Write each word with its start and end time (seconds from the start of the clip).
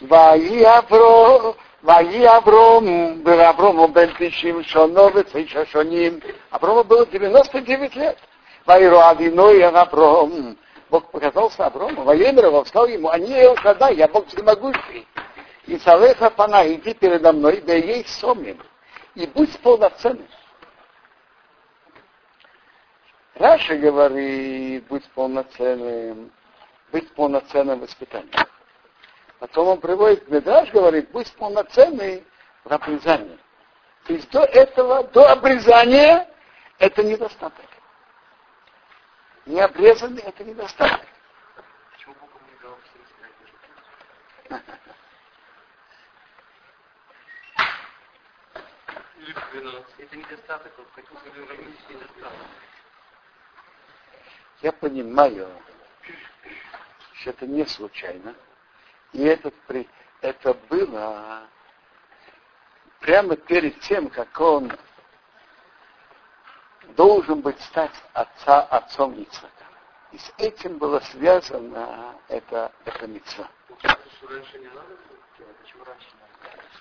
Ваи 0.00 0.62
Авром, 0.62 1.56
Ваи 1.82 2.24
Авром, 2.24 3.22
был 3.22 3.40
Аврому 3.40 3.88
бен 3.88 4.14
Тишим 4.18 4.62
Шоновец 4.64 5.34
и 5.34 5.46
Шашоним. 5.46 6.22
Аврому 6.50 6.84
было 6.84 7.06
99 7.06 7.96
лет. 7.96 8.18
Ваиру 8.64 8.98
Авиной 8.98 9.62
Авром. 9.62 10.56
Бог 10.90 11.10
показался 11.10 11.66
Аврому, 11.66 12.02
Ваемерова 12.02 12.64
встал 12.64 12.86
ему, 12.86 13.10
они 13.10 13.30
я 13.30 13.54
когда 13.56 13.88
я 13.90 14.08
Бог 14.08 14.26
всемогущий. 14.28 15.06
И 15.66 15.78
Салеха 15.78 16.30
Пана, 16.30 16.66
иди 16.66 16.94
передо 16.94 17.32
мной, 17.32 17.60
да 17.60 17.74
ей 17.74 18.06
сомим. 18.06 18.58
И 19.14 19.26
будь 19.26 19.58
полноценным. 19.60 20.26
Раша 23.34 23.76
говорит, 23.76 24.86
будь 24.88 25.04
полноценным, 25.10 26.32
быть 26.90 27.12
полноценным 27.12 27.80
воспитанием. 27.80 28.47
Потом 29.38 29.68
он 29.68 29.80
приводит, 29.80 30.28
Медраж 30.28 30.70
говорит, 30.72 31.10
будь 31.10 31.32
полноценный 31.34 32.26
в 32.64 32.72
обрезании. 32.72 33.38
То 34.04 34.12
есть 34.12 34.30
до 34.30 34.42
этого, 34.42 35.04
до 35.04 35.30
обрезания, 35.30 36.28
это 36.78 37.04
недостаток. 37.04 37.66
Не 39.46 39.60
обрезанный, 39.60 40.22
это 40.22 40.44
недостаток. 40.44 41.06
Почему 41.92 42.14
Бог 42.14 42.30
не 42.42 42.58
дал 42.62 42.76
всем 42.82 43.02
Это 49.98 50.16
недостаток, 50.16 50.72
хотел 50.94 51.16
сказать, 51.16 51.48
недостаток. 51.88 52.32
Я 54.62 54.72
понимаю, 54.72 55.48
что 57.14 57.30
это 57.30 57.46
не 57.46 57.64
случайно. 57.66 58.34
И 59.12 59.22
это, 59.22 59.52
это 60.20 60.54
было 60.68 61.42
прямо 63.00 63.36
перед 63.36 63.78
тем, 63.80 64.08
как 64.10 64.38
он 64.40 64.72
должен 66.96 67.40
быть 67.40 67.60
стать 67.62 67.94
отца, 68.12 68.62
отцом 68.62 69.14
Ицхака. 69.14 69.52
И 70.12 70.18
с 70.18 70.32
этим 70.38 70.78
было 70.78 71.00
связано 71.00 72.14
это, 72.28 72.72
это 72.84 73.06
митцва. 73.06 73.48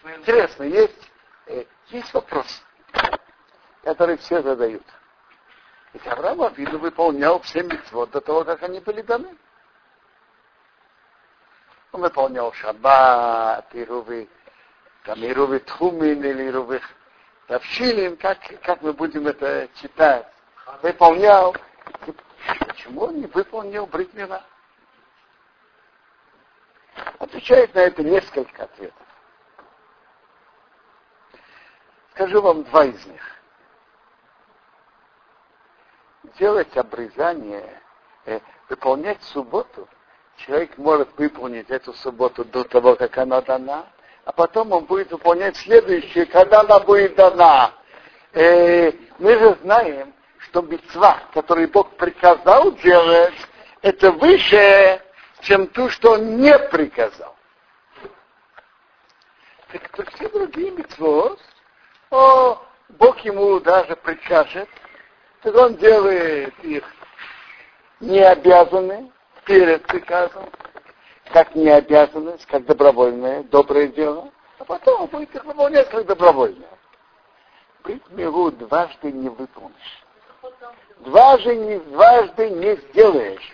Интересно, 0.03 0.63
есть, 0.63 1.11
э, 1.47 1.65
есть 1.89 2.13
вопрос, 2.13 2.63
который 3.83 4.17
все 4.17 4.41
задают. 4.41 4.83
Ведь 5.93 6.07
Авраам 6.07 6.41
Авину 6.41 6.77
выполнял 6.79 7.41
все 7.41 7.63
митцвот 7.63 8.11
до 8.11 8.21
того, 8.21 8.45
как 8.45 8.63
они 8.63 8.79
были 8.79 9.01
даны. 9.01 9.35
Он 11.97 12.03
выполнял 12.03 12.53
шаббат, 12.53 13.73
ирувы, 13.73 14.29
там 15.03 15.17
ирувы 15.25 15.57
тхумин 15.61 16.23
или 16.23 16.43
ирувы 16.43 16.79
тавшилин, 17.47 18.17
как, 18.17 18.37
как 18.61 18.83
мы 18.83 18.93
будем 18.93 19.27
это 19.27 19.67
читать. 19.81 20.27
Выполнял. 20.83 21.55
Почему 22.67 23.05
он 23.05 23.15
не 23.15 23.25
выполнил 23.25 23.87
бритмина? 23.87 24.43
Отвечает 27.17 27.73
на 27.73 27.79
это 27.79 28.03
несколько 28.03 28.65
ответов. 28.65 29.07
Скажу 32.11 32.43
вам 32.43 32.63
два 32.65 32.85
из 32.85 33.03
них. 33.07 33.23
Делать 36.37 36.77
обрезание, 36.77 37.81
э, 38.25 38.39
выполнять 38.69 39.23
субботу 39.23 39.89
человек 40.37 40.77
может 40.77 41.09
выполнить 41.17 41.69
эту 41.69 41.93
субботу 41.93 42.45
до 42.45 42.63
того, 42.63 42.95
как 42.95 43.17
она 43.17 43.41
дана, 43.41 43.87
а 44.25 44.31
потом 44.31 44.71
он 44.71 44.85
будет 44.85 45.11
выполнять 45.11 45.57
следующую, 45.57 46.27
когда 46.27 46.61
она 46.61 46.79
будет 46.79 47.15
дана. 47.15 47.71
Э, 48.33 48.91
мы 49.19 49.37
же 49.37 49.57
знаем, 49.61 50.13
что 50.39 50.61
мецва, 50.61 51.21
который 51.33 51.67
Бог 51.67 51.95
приказал 51.97 52.71
делать, 52.73 53.33
это 53.81 54.11
выше, 54.11 55.01
чем 55.41 55.67
то, 55.67 55.89
что 55.89 56.13
он 56.13 56.37
не 56.37 56.57
приказал. 56.59 57.35
Так 59.71 59.89
то 59.89 60.05
все 60.11 60.29
другие 60.29 60.71
мецвот, 60.71 61.39
о, 62.09 62.61
Бог 62.89 63.19
ему 63.19 63.59
даже 63.59 63.95
прикажет, 63.97 64.69
так 65.41 65.55
он 65.55 65.75
делает 65.75 66.53
их 66.63 66.83
не 67.99 68.19
обязанные, 68.19 69.11
перед 69.47 69.87
приказом, 69.87 70.49
как 71.31 71.55
не 71.55 71.69
обязанность, 71.69 72.45
как 72.45 72.65
добровольное, 72.65 73.43
доброе 73.43 73.87
дело, 73.87 74.29
а 74.59 74.65
потом 74.65 75.07
будет 75.07 75.33
их 75.33 75.43
выполнять 75.45 75.89
как 75.89 76.05
добровольное. 76.05 76.77
Брит 77.83 78.03
миру 78.11 78.51
дважды 78.51 79.11
не 79.11 79.29
выполнишь. 79.29 80.03
Дважды 80.99 81.55
не, 81.55 81.79
дважды 81.79 82.49
не 82.49 82.75
сделаешь. 82.75 83.53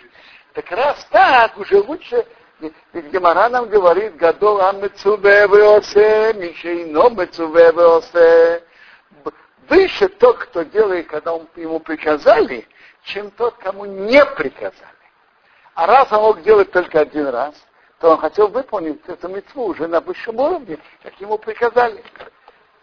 Так 0.52 0.70
раз 0.72 1.06
так, 1.10 1.56
уже 1.58 1.78
лучше, 1.80 2.26
ведь 2.58 3.06
Гемара 3.12 3.48
нам 3.48 3.68
говорит, 3.68 4.16
гадол 4.16 4.60
амецуве 4.60 5.46
веосе, 5.46 6.32
мишейно 6.34 7.10
мецуве 7.10 7.70
веосе. 7.72 8.64
Выше 9.68 10.08
тот, 10.08 10.38
кто 10.38 10.62
делает, 10.62 11.06
когда 11.06 11.38
ему 11.56 11.78
приказали, 11.80 12.66
чем 13.04 13.30
тот, 13.30 13.54
кому 13.54 13.84
не 13.84 14.24
приказали. 14.24 14.93
А 15.74 15.86
раз 15.86 16.10
он 16.12 16.22
мог 16.22 16.42
делать 16.42 16.70
только 16.70 17.00
один 17.00 17.28
раз, 17.28 17.54
то 18.00 18.12
он 18.12 18.18
хотел 18.18 18.48
выполнить 18.48 19.00
эту 19.06 19.28
митцву 19.28 19.66
уже 19.66 19.88
на 19.88 20.00
высшем 20.00 20.38
уровне, 20.38 20.78
как 21.02 21.20
ему 21.20 21.38
приказали. 21.38 22.02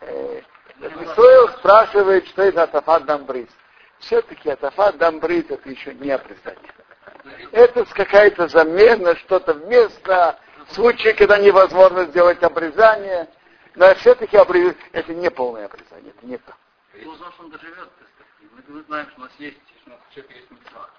Э, 0.02 0.42
Исоил 0.80 1.50
спрашивает, 1.60 2.28
что 2.28 2.42
это 2.42 2.64
Атафат 2.64 3.06
Дамбрис. 3.06 3.50
Все-таки 4.00 4.50
Атафат 4.50 4.98
Дамбрис 4.98 5.46
это 5.50 5.70
еще 5.70 5.94
не 5.94 6.12
обрезание. 6.12 6.74
Это 7.52 7.86
какая-то 7.86 8.48
замена, 8.48 9.16
что-то 9.16 9.54
вместо 9.54 10.40
случая, 10.70 11.14
когда 11.14 11.38
невозможно 11.38 12.06
сделать 12.06 12.42
обрезание. 12.42 13.30
Но 13.76 13.94
все-таки 13.96 14.36
обрез... 14.36 14.76
это 14.92 15.14
не 15.14 15.30
полное 15.30 15.66
обрезание, 15.66 16.12
это 16.18 16.26
не 16.26 16.38
то. 16.38 16.54
Узнал, 17.06 17.32
что 17.32 17.44
он 17.44 17.52
доживет. 17.52 17.90
Мы 18.68 18.82
знаем, 18.84 19.08
что 19.12 19.22
у 19.22 19.24
нас 19.24 19.32
есть, 19.38 19.58
что 19.82 19.92
у 19.92 19.94
нас 19.94 20.00
человек 20.14 20.36
есть 20.36 20.52
митцва. 20.52 20.90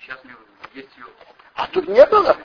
Сейчас 0.00 0.18
есть 0.74 0.96
ее. 0.96 1.06
А 1.54 1.68
тут 1.68 1.88
не 1.88 2.04
было, 2.06 2.36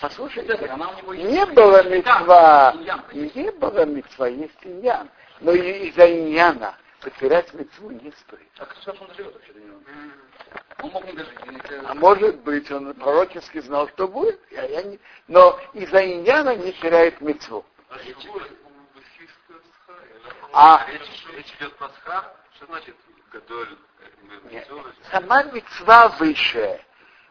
послушайте, 0.00 0.58
не 0.58 1.46
было 1.46 1.82
мецва, 1.84 2.74
не 3.12 3.50
было 3.52 3.84
мецва, 3.84 4.28
есть 4.28 4.58
иньян. 4.62 5.08
Но 5.40 5.52
из-за 5.52 6.10
иньяна 6.10 6.74
потерять 7.00 7.54
мецву 7.54 7.90
не 7.90 8.10
стоит. 8.12 8.48
А 8.58 8.66
как 8.66 9.00
он 9.00 9.14
живет 9.14 9.34
вообще 9.34 9.52
до 9.52 9.60
него? 9.60 9.78
Он 10.82 10.90
мог 10.90 11.04
не 11.06 11.12
дожить. 11.12 11.38
А 11.86 11.94
может 11.94 12.40
быть, 12.40 12.70
он 12.72 12.92
пророчески 12.94 13.60
знал, 13.60 13.88
что 13.90 14.08
будет, 14.08 14.40
я, 14.50 14.64
я 14.64 14.82
не... 14.82 14.98
но 15.28 15.58
из-за 15.74 16.04
иньяна 16.04 16.56
не 16.56 16.72
теряет 16.72 17.20
мецву. 17.20 17.64
А, 20.52 20.84
речь, 20.90 21.26
речь 21.36 21.54
идет 21.58 21.76
про 21.76 21.88
схар, 21.90 22.32
что 22.56 22.66
значит 22.66 22.96
гадоль? 23.32 23.76
Сама 25.10 25.44
мецва 25.44 26.08
выше. 26.18 26.80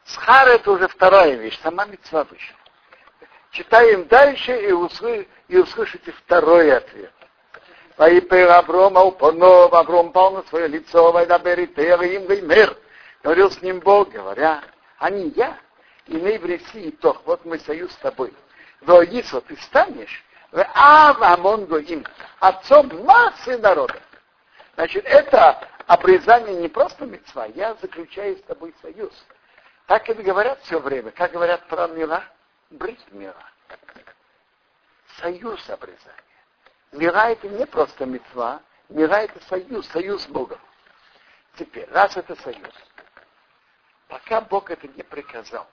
Схар 0.07 0.47
это 0.47 0.71
уже 0.71 0.87
вторая 0.87 1.35
вещь, 1.35 1.59
сама 1.61 1.85
мецва 1.85 2.23
выше. 2.23 2.55
Читаем 3.51 4.07
дальше 4.07 4.55
и, 4.57 4.71
услы, 4.71 5.27
и 5.49 5.57
услышите 5.57 6.11
второй 6.13 6.71
ответ. 6.71 7.11
Ваипер 7.97 8.49
Авром 8.51 8.97
Алпонов, 8.97 9.73
Авром 9.73 10.11
пал 10.13 10.31
на 10.31 10.43
свое 10.43 10.67
лицо, 10.67 11.11
Вайдабер 11.11 11.59
и 11.59 11.65
им 11.65 12.47
мир. 12.47 12.77
Говорил 13.21 13.51
с 13.51 13.61
ним 13.61 13.79
Бог, 13.79 14.09
говоря, 14.09 14.61
а 14.97 15.09
не 15.09 15.29
я, 15.29 15.57
и 16.05 16.13
не 16.13 16.37
в 16.37 16.45
России 16.45 16.91
тох, 16.91 17.21
вот 17.25 17.43
мы 17.43 17.59
союз 17.59 17.91
с 17.91 17.97
тобой. 17.97 18.33
Воисо 18.81 19.41
ты 19.41 19.57
станешь, 19.57 20.23
в 20.51 20.65
Ав 20.73 21.21
Амонго 21.21 21.79
им, 21.79 22.05
отцом 22.39 22.89
массы 23.03 23.57
народа. 23.57 23.99
Значит, 24.75 25.03
это 25.05 25.67
обрезание 25.87 26.55
не 26.55 26.69
просто 26.69 27.05
мецва, 27.05 27.47
я 27.47 27.75
заключаю 27.81 28.37
с 28.37 28.43
тобой 28.43 28.73
союз. 28.81 29.11
Так 29.87 30.09
и 30.09 30.13
говорят 30.13 30.61
все 30.63 30.79
время. 30.79 31.11
Как 31.11 31.31
говорят 31.31 31.65
про 31.67 31.87
мира? 31.87 32.23
Брит 32.69 32.99
мира. 33.11 33.43
Союз 35.17 35.67
обрезания. 35.69 36.13
Мира 36.91 37.29
это 37.29 37.47
не 37.47 37.65
просто 37.65 38.05
мецва, 38.05 38.61
мира 38.89 39.15
это 39.15 39.43
союз, 39.45 39.87
союз 39.87 40.23
с 40.23 40.27
Богом. 40.27 40.59
Теперь, 41.55 41.89
раз 41.89 42.15
это 42.15 42.35
союз, 42.35 42.73
пока 44.07 44.41
Бог 44.41 44.69
это 44.69 44.87
не 44.87 45.03
приказал 45.03 45.67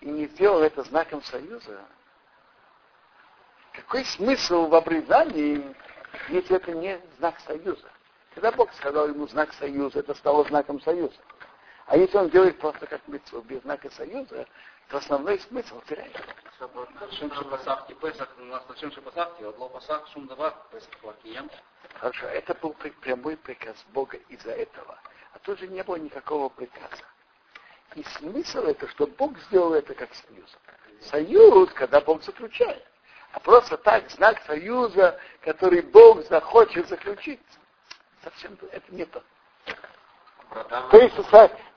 и 0.00 0.06
не 0.06 0.26
сделал 0.26 0.62
это 0.62 0.82
знаком 0.84 1.22
союза, 1.22 1.84
какой 3.72 4.04
смысл 4.04 4.68
в 4.68 4.74
обрезании, 4.74 5.74
если 6.28 6.56
это 6.56 6.72
не 6.72 7.00
знак 7.18 7.40
союза? 7.40 7.90
Когда 8.34 8.52
Бог 8.52 8.72
сказал 8.74 9.08
ему 9.08 9.26
знак 9.26 9.52
союза, 9.54 10.00
это 10.00 10.14
стало 10.14 10.44
знаком 10.44 10.80
союза. 10.80 11.16
А 11.86 11.96
если 11.96 12.16
он 12.16 12.30
делает 12.30 12.58
просто 12.58 12.86
как 12.86 13.06
митцву 13.08 13.42
без 13.42 13.60
знака 13.62 13.90
союза, 13.90 14.46
то 14.88 14.98
основной 14.98 15.38
смысл 15.40 15.80
Лакием. 21.02 21.50
Хорошо, 21.94 22.26
это 22.26 22.54
был 22.54 22.74
прямой 23.00 23.36
приказ 23.36 23.76
Бога 23.92 24.16
из-за 24.28 24.52
этого. 24.52 24.98
А 25.32 25.38
тут 25.40 25.58
же 25.58 25.68
не 25.68 25.82
было 25.82 25.96
никакого 25.96 26.48
приказа. 26.48 27.04
И 27.94 28.02
смысл 28.18 28.60
это, 28.60 28.88
что 28.88 29.06
Бог 29.06 29.38
сделал 29.40 29.74
это 29.74 29.94
как 29.94 30.10
союз. 30.14 30.56
Союз, 31.00 31.70
когда 31.74 32.00
Бог 32.00 32.22
заключает. 32.22 32.84
А 33.32 33.40
просто 33.40 33.76
так, 33.76 34.10
знак 34.10 34.40
союза, 34.46 35.20
который 35.40 35.82
Бог 35.82 36.24
захочет 36.28 36.88
заключить, 36.88 37.40
совсем 38.22 38.56
это 38.70 38.94
не 38.94 39.04
то. 39.04 39.22
То 40.90 40.96
есть, 40.98 41.18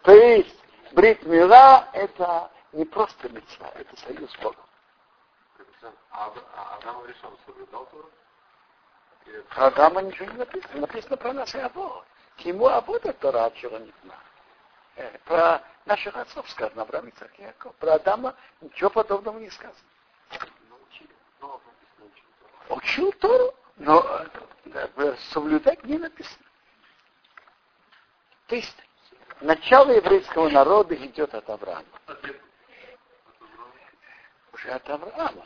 то 0.08 0.14
есть 0.14 0.56
Брит 0.94 1.22
Мира 1.24 1.90
это 1.92 2.50
не 2.72 2.86
просто 2.86 3.28
мецва, 3.28 3.70
это 3.76 4.00
союз 4.00 4.32
с 4.32 4.38
Богом. 4.38 4.64
А 6.12 6.32
Адам 6.80 7.06
решил, 7.06 7.38
соблюдал 7.46 7.86
Тору? 7.88 8.10
Про 9.50 9.66
Адама 9.66 10.02
ничего 10.04 10.32
не 10.32 10.38
написано. 10.38 10.80
Написано 10.80 11.18
про 11.18 11.34
наши 11.34 11.58
Або. 11.58 12.06
Ему 12.38 12.68
Абода 12.68 13.12
Тора 13.12 13.48
от 13.48 13.56
чего 13.56 13.78
не 13.80 13.92
знаю. 14.02 15.20
Про 15.26 15.62
наших 15.84 16.16
отцов 16.16 16.50
сказано, 16.52 16.84
Авраам, 16.84 17.10
и 17.10 17.42
Яков. 17.42 17.76
Про 17.76 17.96
Адама 17.96 18.34
ничего 18.62 18.90
подобного 18.90 19.38
не 19.40 19.50
сказано. 19.50 19.76
Учил 22.70 23.12
Тору, 23.12 23.54
но 23.76 24.22
соблюдать 25.32 25.84
не 25.84 25.98
написано. 25.98 26.46
То 28.46 28.56
есть 28.56 28.87
начало 29.42 29.92
еврейского 29.92 30.50
народа 30.50 30.96
идет 30.96 31.34
от 31.34 31.50
Авраама. 31.50 31.86
Уже 34.54 34.70
от 34.70 34.90
Авраама. 34.90 35.46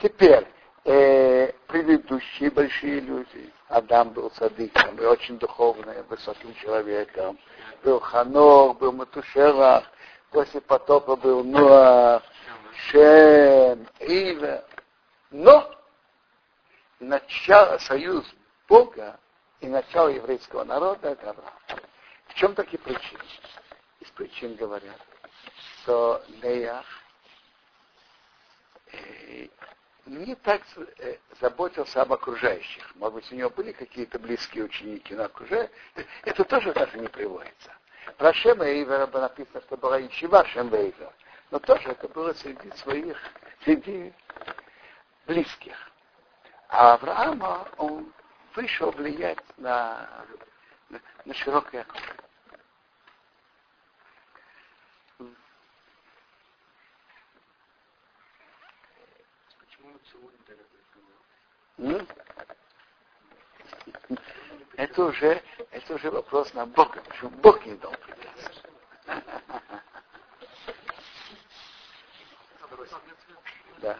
Теперь, 0.00 0.46
э, 0.84 1.52
предыдущие 1.66 2.50
большие 2.50 3.00
люди, 3.00 3.52
Адам 3.68 4.10
был 4.10 4.30
садиком, 4.32 4.96
и 4.98 5.04
очень 5.04 5.38
духовным, 5.38 5.94
высоким 6.08 6.54
человеком, 6.56 7.38
был 7.82 8.00
Ханох, 8.00 8.78
был 8.78 8.92
Матушелах, 8.92 9.84
после 10.30 10.60
потопа 10.60 11.16
был 11.16 11.42
Ноах, 11.44 12.22
Шем, 12.74 13.86
Ива. 14.00 14.64
Но 15.30 15.70
начало, 17.00 17.78
союз 17.78 18.24
Бога 18.68 19.18
и 19.60 19.66
начало 19.66 20.08
еврейского 20.08 20.64
народа 20.64 21.10
это 21.10 21.30
Авраам. 21.30 21.82
В 22.32 22.34
чем 22.34 22.54
такие 22.54 22.78
причины? 22.78 23.20
Из 24.00 24.10
причин 24.12 24.54
говорят, 24.54 24.98
что 25.82 26.24
Лея 26.40 26.82
э, 28.90 29.48
не 30.06 30.34
так 30.36 30.62
э, 30.98 31.18
заботился 31.40 32.00
об 32.00 32.12
окружающих. 32.14 32.96
Может 32.96 33.14
быть, 33.16 33.32
у 33.32 33.34
него 33.34 33.50
были 33.50 33.72
какие-то 33.72 34.18
близкие 34.18 34.64
ученики, 34.64 35.14
но 35.14 35.24
окружая, 35.24 35.70
это 36.24 36.44
тоже 36.44 36.72
даже 36.72 36.98
не 36.98 37.08
приводится. 37.08 37.70
Про 38.16 38.32
Шема 38.32 38.64
Эйвера 38.64 39.06
написано, 39.06 39.60
что 39.60 39.76
была 39.76 40.00
Ичива 40.00 40.44
Шем 40.46 40.74
Эйвера. 40.74 41.12
Но 41.50 41.58
тоже 41.58 41.90
это 41.90 42.08
было 42.08 42.32
среди 42.32 42.70
своих, 42.78 43.18
среди 43.62 44.12
близких. 45.26 45.76
А 46.68 46.94
Авраама, 46.94 47.68
он 47.76 48.10
вышел 48.54 48.90
влиять 48.90 49.38
на, 49.58 50.08
на, 50.88 51.00
на 51.26 51.34
широкое 51.34 51.82
окружение. 51.82 52.21
Это 64.76 65.04
уже, 65.04 65.42
это 65.70 65.94
уже 65.94 66.10
вопрос 66.10 66.52
на 66.54 66.66
Бога, 66.66 67.02
почему 67.02 67.30
Бог 67.30 67.64
не 67.64 67.74
дал 67.76 67.92
приказ. 67.92 68.62
Да. 73.78 73.98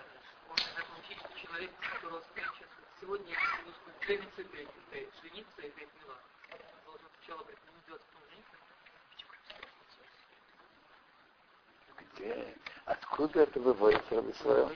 Где? 12.16 12.56
Откуда 12.84 13.42
это 13.42 13.60
выводится, 13.60 14.16
Рабисвоем? 14.16 14.70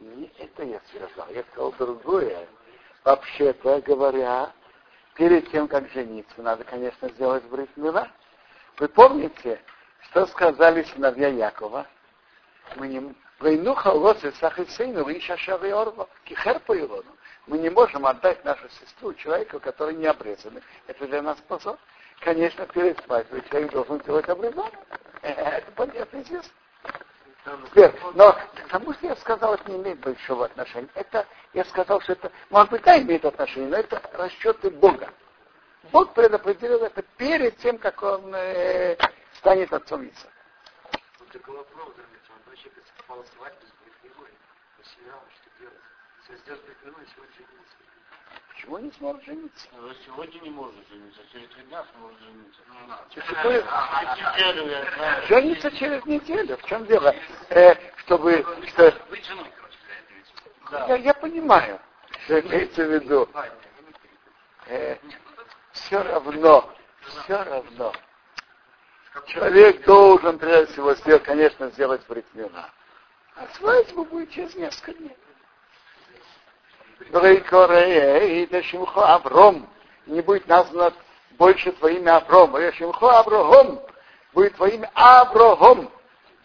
Не 0.00 0.30
это 0.38 0.62
я 0.64 0.80
сказал, 0.88 1.28
я 1.32 1.42
сказал 1.44 1.72
другое. 1.72 2.46
Вообще-то 3.04 3.80
говоря, 3.82 4.52
перед 5.14 5.50
тем, 5.50 5.68
как 5.68 5.88
жениться, 5.90 6.40
надо, 6.42 6.64
конечно, 6.64 7.08
сделать 7.10 7.44
брит 7.44 7.70
мила. 7.76 8.08
Вы 8.78 8.88
помните, 8.88 9.60
что 10.02 10.26
сказали 10.26 10.82
сыновья 10.82 11.28
Якова? 11.28 11.86
Мы 12.76 12.88
не 12.88 13.14
Войну 13.38 13.72
холосы 13.74 14.32
сахисейну, 14.32 15.04
вы 15.04 15.20
шашавы 15.20 15.70
орва, 15.70 16.08
кихер 16.24 16.58
по 16.60 16.74
Мы 17.46 17.58
не 17.58 17.70
можем 17.70 18.04
отдать 18.04 18.44
нашу 18.44 18.68
сестру 18.68 19.14
человеку, 19.14 19.60
который 19.60 19.94
не 19.94 20.06
обрезанный. 20.06 20.60
Это 20.88 21.06
для 21.06 21.22
нас 21.22 21.38
позор. 21.46 21.78
Конечно, 22.18 22.66
перед 22.66 22.98
свадьбой 23.04 23.42
человек 23.48 23.70
должен 23.70 24.00
делать 24.00 24.28
обрезание. 24.28 24.72
Это 25.22 25.70
понятно, 25.76 26.20
известно. 26.22 26.50
Но 28.14 28.32
к 28.32 28.68
тому, 28.70 28.92
что 28.94 29.06
я 29.06 29.16
сказал, 29.16 29.54
это 29.54 29.70
не 29.70 29.78
имеет 29.78 30.00
большого 30.00 30.46
отношения. 30.46 30.88
Это, 30.94 31.26
я 31.54 31.64
сказал, 31.64 32.00
что 32.00 32.12
это, 32.12 32.32
может 32.50 32.70
быть, 32.70 32.82
да, 32.82 33.00
имеет 33.00 33.24
отношение, 33.24 33.70
но 33.70 33.76
это 33.76 34.02
расчеты 34.12 34.70
Бога. 34.70 35.08
Бог 35.92 36.12
предопределил 36.12 36.82
это 36.82 37.02
перед 37.16 37.56
тем, 37.58 37.78
как 37.78 38.02
он 38.02 38.34
э, 38.34 38.96
станет 39.38 39.72
отцом 39.72 40.02
Иса. 40.02 40.28
Почему 48.58 48.78
не 48.78 48.90
сможет 48.90 49.24
жениться? 49.24 49.68
Ну, 49.72 49.88
сегодня 50.04 50.40
не 50.40 50.50
может 50.50 50.74
жениться, 50.88 51.20
через 51.32 51.48
три 51.50 51.62
дня 51.62 51.84
сможет 51.94 52.18
жениться. 52.18 52.60
Ну, 53.44 55.28
жениться 55.28 55.70
через 55.70 56.04
неделю. 56.06 56.56
В 56.56 56.64
чем 56.64 56.84
дело? 56.86 57.14
Э, 57.50 57.76
чтобы... 57.98 58.44
Что... 58.66 58.92
Да. 60.72 60.86
Я, 60.88 60.96
я 60.96 61.14
понимаю, 61.14 61.78
что 62.24 62.40
имеется 62.40 62.84
в 62.84 62.92
виду. 62.92 63.28
Э, 64.66 64.96
все 65.70 66.02
равно, 66.02 66.74
все 67.06 67.40
равно. 67.40 67.92
Человек 69.26 69.84
должен, 69.84 70.36
прежде 70.36 70.72
всего, 70.72 70.94
сделать, 70.96 71.22
конечно, 71.22 71.70
сделать 71.70 72.04
бритмина. 72.08 72.68
А 73.36 73.46
свадьбу 73.54 74.04
будет 74.04 74.32
через 74.32 74.56
несколько 74.56 74.94
дней. 74.94 75.16
Авром. 79.14 79.68
Не 80.06 80.20
будет 80.20 80.46
названо 80.48 80.92
больше 81.32 81.72
твое 81.72 81.96
имя 81.98 82.16
Авром. 82.16 82.54
Шимхо 82.72 83.18
Авром. 83.18 83.80
Будет 84.32 84.56
твое 84.56 84.74
имя 84.74 84.90
Авром. 84.94 85.90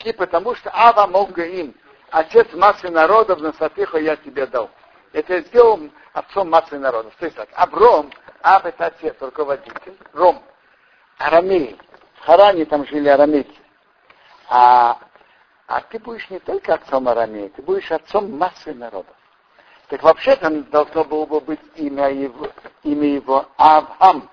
И 0.03 0.13
потому 0.13 0.55
что 0.55 0.71
Ава 0.73 1.07
им. 1.43 1.73
Отец 2.11 2.47
массы 2.53 2.89
народов 2.89 3.39
на 3.39 3.53
Сатихо 3.53 3.97
я 3.97 4.15
тебе 4.17 4.45
дал. 4.45 4.69
Это 5.13 5.41
сделал 5.41 5.79
отцом 6.13 6.49
массы 6.49 6.77
народов. 6.77 7.13
То 7.17 7.25
есть 7.25 7.37
так, 7.37 7.49
Авром, 7.53 8.11
Ав 8.41 8.65
это 8.65 8.87
отец, 8.87 9.15
руководитель, 9.19 9.97
Ром, 10.13 10.43
Арамей. 11.17 11.77
В 12.15 12.25
Харане 12.25 12.65
там 12.65 12.85
жили 12.85 13.07
арамейцы. 13.07 13.51
А, 14.49 14.99
а 15.67 15.81
ты 15.81 15.99
будешь 15.99 16.29
не 16.29 16.39
только 16.39 16.73
отцом 16.75 17.07
Арамея, 17.07 17.49
ты 17.49 17.61
будешь 17.61 17.91
отцом 17.91 18.37
массы 18.37 18.73
народов. 18.73 19.15
Так 19.93 20.01
вообще 20.01 20.35
там 20.37 20.63
должно 20.71 21.05
было 21.05 21.27
бы 21.27 21.39
быть 21.39 21.59
имя 21.75 22.09
его, 22.09 22.49
имя 22.81 23.09
его 23.09 23.47
Авхам. 23.57 24.27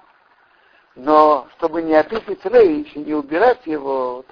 Но 0.94 1.46
чтобы 1.58 1.82
не 1.82 1.94
описывать 1.96 2.42
Рейш 2.46 2.96
и 2.96 3.00
не 3.00 3.12
убирать 3.12 3.66
его, 3.66 4.24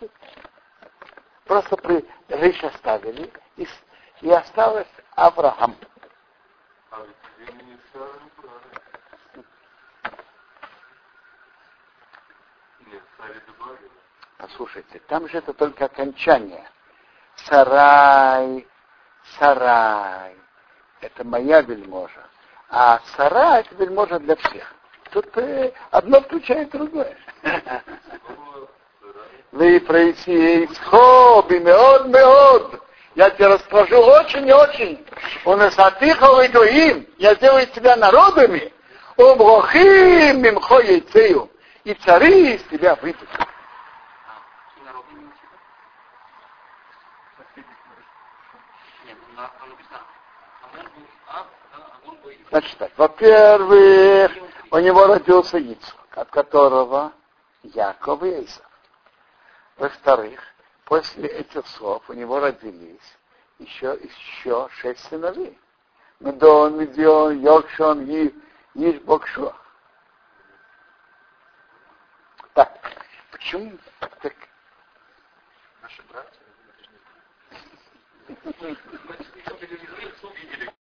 просто 1.45 1.77
при 1.77 2.03
Рейш 2.29 2.65
оставили, 2.65 3.31
и, 3.59 3.69
и 4.23 4.31
осталось 4.31 4.89
Авраам. 5.17 5.77
Послушайте, 14.39 14.99
там 15.09 15.29
же 15.29 15.37
это 15.37 15.53
только 15.53 15.85
окончание. 15.85 16.67
Сарай, 17.37 18.67
сарай, 19.39 20.38
это 21.01 21.25
моя 21.25 21.61
вельможа. 21.63 22.27
А 22.71 23.01
сара 23.17 23.61
это 23.61 23.75
вельможа 23.77 24.19
для 24.19 24.37
всех. 24.37 24.75
Тут 25.11 25.27
э, 25.39 25.73
одно 25.91 26.21
включает 26.21 26.71
другое. 26.71 27.17
Вы 29.53 29.81
пройти 29.81 30.67
исход 30.67 31.49
бимеод 31.49 32.07
меод. 32.09 32.83
Я 33.15 33.31
тебя 33.31 33.49
расскажу 33.55 33.97
очень 33.97 34.47
и 34.47 34.53
очень. 34.53 35.05
Он 35.45 35.61
асатихал 35.63 36.41
и 36.43 36.47
им. 36.47 37.07
Я 37.17 37.35
сделаю 37.35 37.67
тебя 37.69 37.97
народами. 37.97 38.73
Оброхим 39.17 40.43
мимхо 40.43 40.81
яйцею. 40.81 41.51
И 41.85 41.95
цари 41.95 42.55
из 42.55 42.63
тебя 42.65 42.95
выйдут. 42.97 43.29
И 44.77 44.81
народ 44.85 45.05
не 45.11 45.25
учит. 45.25 45.35
Нет, 49.07 49.17
ну, 49.27 49.43
на- 49.43 49.49
там 49.49 49.71
написано, 49.71 50.01
Амон 50.63 50.87
был 50.95 51.07
Ав, 51.29 51.47
да, 51.73 51.99
Амон 52.05 52.17
был 52.21 52.31
Ив. 52.31 52.38
Значит 52.51 52.79
так, 52.79 52.93
во-первых, 52.97 54.33
у 54.71 54.79
него 54.79 55.07
родился 55.07 55.59
Ицхак, 55.59 56.17
от 56.17 56.31
которого 56.31 57.13
Яков 57.63 58.23
и 58.23 58.45
Исав. 58.45 58.65
Во-вторых, 59.77 60.41
после 60.85 61.29
этих 61.29 61.67
слов 61.67 62.09
у 62.09 62.15
него 62.15 62.41
родились 62.41 63.17
еще, 63.59 63.99
еще 64.03 64.69
шесть 64.71 65.05
сыновей. 65.09 65.59
Медон, 66.21 66.79
Медион, 66.79 67.39
Йокшон, 67.41 68.09
и 68.09 68.35
Ишбокшо. 68.75 69.55
Так, 72.55 72.81
почему 73.31 73.79
так? 74.01 74.35
Наши 75.83 76.03
братья. 76.11 76.39